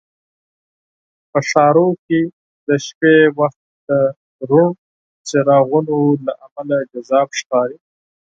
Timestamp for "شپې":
2.85-3.15